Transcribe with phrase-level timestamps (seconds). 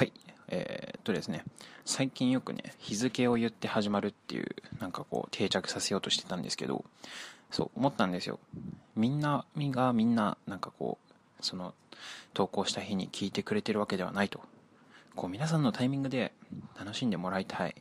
[0.00, 0.12] はい。
[0.48, 1.44] えー、っとですね。
[1.84, 4.46] 最近よくね日付を言って始まるっていう
[4.80, 6.86] なんかこう定着させようとしてたんですけど
[7.50, 8.38] そう思ったんですよ。
[8.96, 11.74] みんなみがみんななんかこうその
[12.32, 14.40] 投稿した日に聞いてくれてるわけではないと。
[15.16, 16.32] こう皆さんのタイミングで
[16.78, 17.74] 楽しんでもらいたい。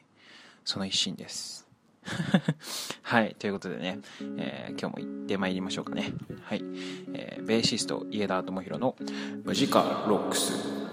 [0.65, 1.69] その一心です。
[3.01, 3.33] はい。
[3.39, 3.99] ということでね、
[4.37, 6.11] えー、今日も行ってまいりましょうかね。
[6.43, 6.61] はい、
[7.13, 8.97] えー、ベーシスト家田智弘の
[9.45, 10.88] ムジカロックス。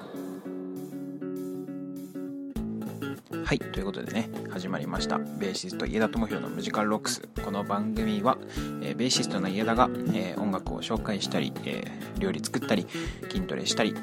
[3.47, 5.19] はい、ということでね、始まりました。
[5.19, 7.23] ベーシスト家田智弘のムジカルロックス。
[7.45, 8.39] この番組は、
[8.83, 12.89] えー、ベーシストの家田が、えー、音楽を紹介したり、えー、料理作ったり、
[13.31, 13.95] 筋トレしたり、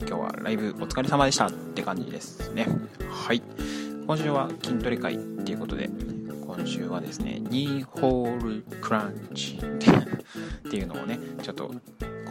[0.00, 2.66] 今日はライブお疲れ様でしたって感じですね。
[3.08, 3.40] はい。
[4.08, 5.88] 今週は筋トレ会っていうことで、
[6.44, 11.72] 今週はですね、ニーホールクランチっていうのをね、ちょっと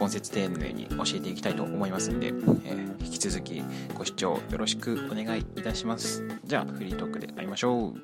[0.00, 3.62] 根節丁寧に教えていきたいと思いますんで、えー、引き続き
[3.94, 6.26] ご視聴よろしくお願いいたします。
[6.44, 7.94] じゃあ、フリートークで会いましょう。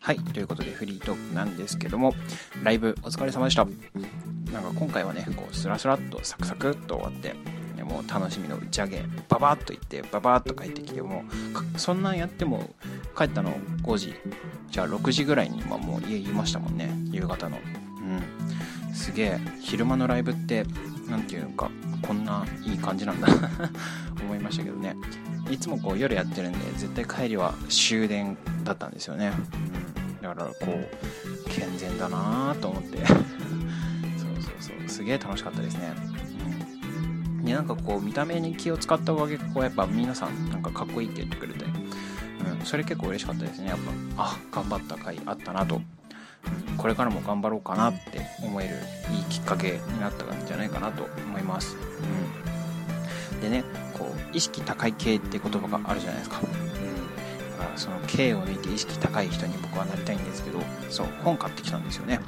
[0.00, 2.12] はい、ということでフリートークなんですけども、
[2.62, 3.64] ライブお疲れ様でした。
[4.52, 7.34] なんか今回はね、こうスラスラっとサクサクっと終わって、
[7.82, 11.24] もう楽しみの打ち上げ、ババッと行って、ババッと帰ってきて、も、
[11.78, 12.74] そんなんやっても、
[13.16, 14.14] 帰ったの5時、
[14.70, 17.58] じゃあ6時ぐらいに今もう家いましたもんね、夕方の。
[18.94, 20.64] すげえ、昼間のライブって、
[21.10, 23.28] 何て言うのか、こんないい感じなんだ
[24.22, 24.96] 思いましたけどね。
[25.50, 29.32] いつもこう夜やってるんで、絶対帰りは終電だったんですよね。
[30.16, 30.22] うん。
[30.22, 33.18] だからこう、健全だなと思って そう
[34.40, 35.92] そうそう、すげえ楽しかったですね。
[37.38, 37.44] うん。
[37.44, 43.68] で、なんかこう、見た目に気を使ったおかげこうやっぱ皆さんなんかかっこいいって言ってくれて、うん、それ結構嬉しかったですね。
[43.68, 43.78] やっ
[44.16, 45.82] ぱ、あ、頑張った回あったなと
[46.76, 48.74] これからも頑張ろうかなって思える
[49.14, 51.76] いいきっかけになったんじゃないかなと思います。
[53.34, 56.40] うん、でねこう意識高い系って言葉があるじゃないですか。
[56.42, 60.60] うん、だからその K を抜いて意識高い人に僕はなりたいんですけど
[60.90, 62.20] そう本買ってきたんですよね。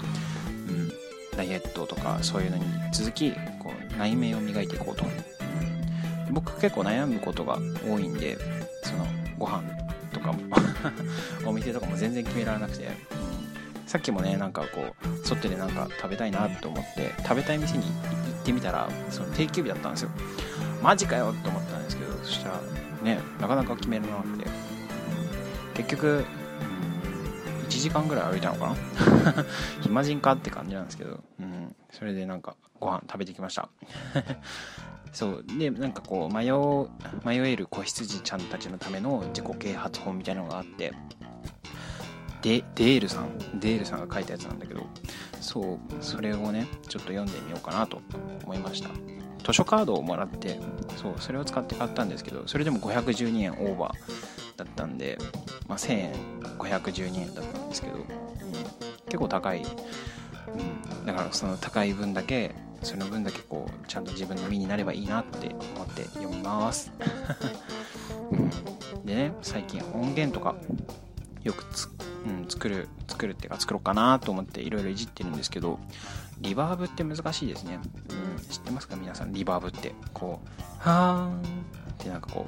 [0.68, 0.88] うん、
[1.36, 5.04] ダイエットとかそういうのに続きこう内面を磨いていこうと。
[5.04, 8.38] うん、僕結構悩むことが多いんで
[8.82, 9.06] その
[9.38, 9.62] ご飯
[10.12, 10.41] とかも
[11.44, 12.88] お店とかも全然決められなくて
[13.86, 20.10] さっきもねなんかこう沿ってでなんか食べたいなと思って食べたい店に行ってみたらその定休日だったんですよ。
[20.82, 22.60] マジかよって思ったんですけどそしたら
[23.02, 24.76] ねなかなか決められなくて。
[25.76, 26.24] 結局
[27.66, 28.74] 1時間ぐらい歩いたのか
[29.34, 29.44] な？
[29.82, 33.68] 暇人かって感じなんですけど、うん、それでなんかご飯食べてきました。
[35.12, 35.44] そう。
[35.58, 36.50] でなんかこう迷
[37.24, 40.94] 迷える子羊ちゃんたちのための自己啓発本みたいなのがあって
[42.42, 44.86] デデールさんデールさんが書いたやつなんだけど
[45.41, 48.00] そうそれをねちょっと読んでみようかなと
[48.44, 48.91] 思いました。
[49.47, 50.58] 図書カードをもらって
[50.97, 55.19] そうそれを使って買ったんですけどそれでも512円オーバーだったんで、
[55.69, 56.14] まあ、1000円
[56.58, 58.04] 512円だったんですけど、うん、
[59.04, 66.92] 結構高い、うん、だからその高い分だけその分だけこうちゃんと自分の身になればいいなって思って読みます、
[68.30, 68.50] うん、
[69.04, 70.56] でね最近音源とか
[71.42, 71.88] よくつ、
[72.26, 75.78] うん、作る作るっていうか作ろうかなと思っていろいろいじってるんですけど
[76.41, 77.78] リバーブって難しいですね、
[78.10, 78.97] うん、知ってますか？
[78.97, 79.94] 皆さんリバーブって。
[80.12, 81.42] こうはーんっ
[81.98, 82.47] てなんかこ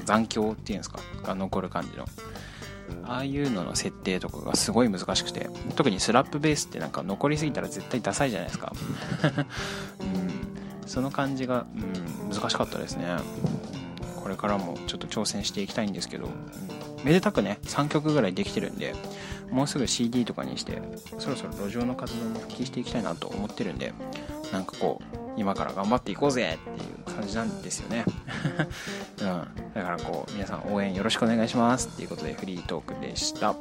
[0.00, 1.00] う残響っていうんですか？
[1.22, 2.04] が残る感じの。
[3.04, 8.72] ああいうのの設定とかがすごい難しくて特にスラップベースってなんか残りすぎたら絶対ダサいじゃないですか、
[10.00, 13.18] うん、その感じが、うん、難しかったですね
[14.28, 16.32] これからもちょっと挑戦していきたいんですけど、うん。
[17.02, 18.94] めでたくね3曲ぐらいできてるんで
[19.50, 20.82] もうすぐ CD とかにして
[21.18, 23.94] そろそろ路上の活動も復帰していきたいなと思ってるんで
[24.52, 28.04] なんかこう今から頑張っていこうぜっていう感じなんですよね、
[29.22, 31.88] うん、だからこう皆さん応援よろしくお願いします。
[31.88, 33.54] っていうことでフリートークでした。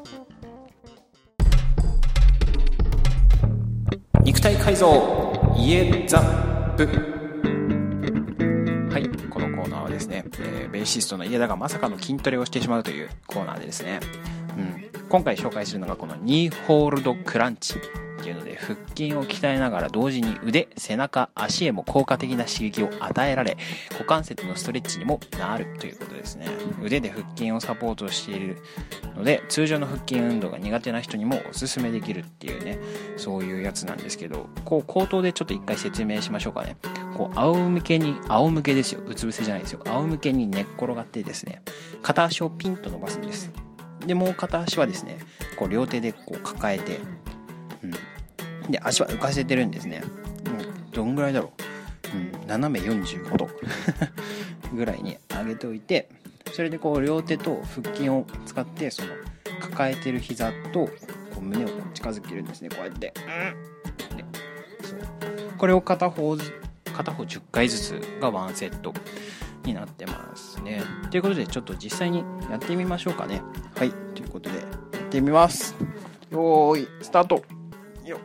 [4.24, 7.17] 肉体改造家ザップ。
[10.68, 14.00] ベーシストの家田がまさかの筋トレをしてしまうというコーナーでですね、
[14.58, 17.76] うん、今回紹介するのがこのニーホールドクランチ。
[18.30, 23.58] いうので腹筋を鍛えながら同時に腕背中足へも効果的な刺激を与えられ
[23.92, 26.48] 股関節のストレッチにもなるということですね。
[26.82, 28.58] 腕で腹筋をサポートしている
[29.16, 32.80] ので通常の腹筋運動が苦手な人にもおすすめできるっていうね
[33.18, 36.78] そういうやつなんですけどこう口頭でちょっと一回説明しましょうかね。
[37.16, 39.02] こう仰向けに仰向けですよ。
[39.06, 39.82] うつ伏せじゃないですよ。
[39.86, 41.62] 仰向けに寝っ転がってですね
[42.02, 43.52] 片足をピンと伸ばすんです。
[44.06, 45.18] でもう片足はですね
[45.58, 47.00] こう両手でこう抱えて、
[48.70, 50.02] で足は浮かせてるんですね。
[50.02, 51.52] もうどんぐらいだろ
[52.14, 52.18] う。
[52.18, 53.50] うん、斜め45度。
[54.74, 56.10] ぐらいに上げておいて
[56.54, 59.10] それでこう両手と腹筋を使ってその
[59.60, 60.92] 抱えてる膝とこ
[61.38, 62.70] う胸を近づけるんですね。
[62.70, 63.14] こうやって、
[64.12, 64.26] うん、で
[64.84, 65.00] そう。
[65.58, 66.38] これを片方
[66.86, 68.94] 片方10回ずつが1セット
[69.64, 70.82] になってますね。
[71.12, 73.42] ということでちょっと実際にやってみましょうかね。
[73.76, 73.92] はい。
[74.16, 74.68] ということでやっ
[75.10, 75.76] てみます。
[76.32, 77.57] よーいスタート。
[78.10, 78.20] よ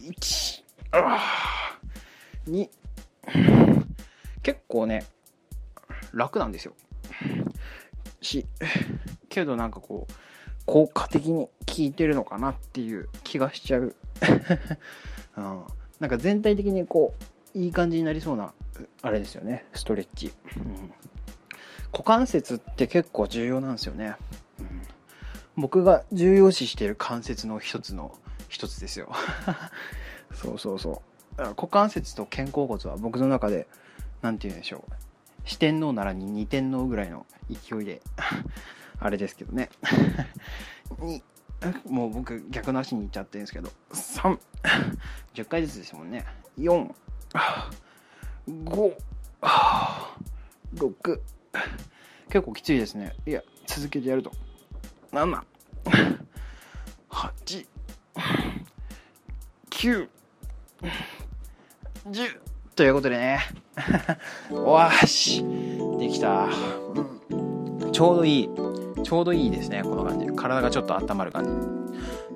[0.00, 0.62] 1
[0.92, 1.78] あ
[2.46, 2.68] 2
[4.42, 5.04] 結構ね
[6.12, 6.74] 楽なんですよ。
[8.20, 8.46] し
[9.28, 10.12] けどなんかこう
[10.66, 13.94] 効果的に効いてるのかなっていう気がしちゃう、
[15.36, 15.64] うん、
[16.00, 17.14] なんか全体的にこ
[17.54, 18.52] ういい感じになりそうな
[19.02, 19.66] あれですよね。
[19.74, 20.92] ストレッチ、うん、
[21.92, 24.14] 股関節って結構重要なんですよね、
[24.58, 24.82] うん、
[25.56, 28.16] 僕が重要視してる関節の一つの
[28.50, 29.10] 一つですよ。
[30.34, 31.02] そうそうそ
[31.38, 31.42] う。
[31.42, 33.66] 股関節と肩甲骨は僕の中で
[34.20, 34.92] 何て言うんでしょう。
[35.44, 38.02] 四天王ならに二天王ぐらいの勢いで
[39.00, 39.70] あれですけどね。
[41.00, 41.22] に
[41.86, 43.70] もう僕逆の足に行っちゃってるんですけど。
[43.92, 46.26] 310回ずつですもんね。
[46.58, 46.92] 4
[48.48, 48.96] 5
[50.74, 51.20] 6
[52.28, 53.14] 結構きついですね。
[53.26, 54.32] いや続けてやると。
[55.12, 55.40] 7
[57.10, 57.66] 8
[59.80, 60.08] 9
[62.10, 62.38] 10
[62.76, 63.40] ということでね。
[64.52, 65.42] わし。
[65.98, 66.48] できた、
[67.30, 68.50] うん、ちょうどいい。
[69.02, 70.26] ちょうどいいですねこの感じ。
[70.36, 71.50] 体がちょっと温まる感じ。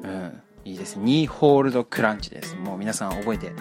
[0.09, 0.43] うん。
[0.65, 2.57] いいです2ホールドクランチです。
[2.57, 3.53] もう皆さん覚えて。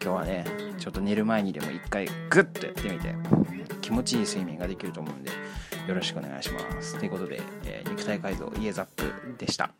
[0.00, 0.44] 今日はね
[0.78, 3.12] ちょっと寝る前にでも一回グッとやってみて。
[3.80, 5.30] 気持ちいい睡眠ができると思うんで
[5.88, 6.96] よろしくお願いします。
[6.96, 9.72] ということで、えー、肉体改造イエザップでした。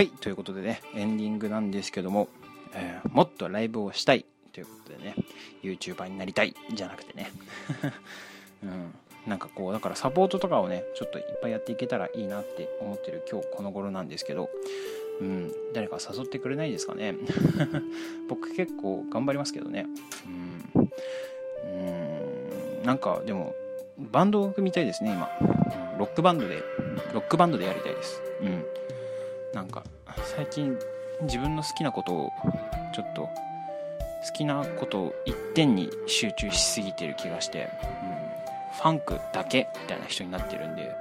[0.00, 2.28] はい、ということでね、エンディングなんですけども、
[2.74, 5.14] えー、もっとライブをしたいということでね、
[5.62, 7.30] YouTuber になりたいじゃなくてね、
[8.64, 8.94] うん、
[9.26, 14.48] なんかこう、だからサポートとかをね、ちょっといっぱいやっていけたらいいなって思ってる今日この頃なんですけど、
[15.20, 17.14] うん、誰か誘ってくれないですかね。
[18.28, 19.86] 僕結構頑張りますけどね。
[20.74, 20.90] うん、
[21.64, 23.54] うんなんかでも、
[23.98, 25.28] バンドを組みたいですね、今。
[25.98, 26.62] ロックバンドで、
[27.12, 28.22] ロックバンドでやりたいです。
[28.40, 28.64] うん。
[29.52, 29.82] なんか
[30.36, 30.78] 最近
[31.22, 32.32] 自分の好きなことを
[32.94, 33.30] ちょっと好
[34.34, 40.94] きなことを一点に集中しすぎてる気がして、うん、ファンクだけみたいな人になってるんで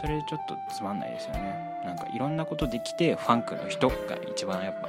[0.00, 3.96] それちょっとつまんないですよねなんかいろんなことできてファンクの人が
[4.30, 4.88] 一番やっぱ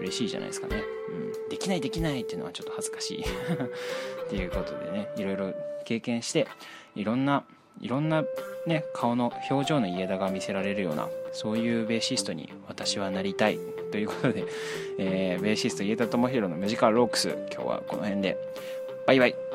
[0.00, 3.22] 嬉しいじゃないですかね、うん、できないできないっていうのはちょっと恥ずかしい。
[4.26, 5.54] っていうことでねいろいろ
[5.84, 6.46] 経験して
[6.94, 7.44] いろんな
[7.80, 8.24] いろんな
[8.66, 13.58] ね顔の表情の家田が見せられるようなそういうベーシストに私はなりたい。
[13.92, 14.44] ということで、
[14.98, 18.36] えー、ベーシスト家田智弘のムジカルロークス今日はこの辺で。
[19.06, 19.45] バイバイ。